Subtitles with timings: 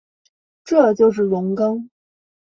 [0.63, 1.87] 这就是容庚。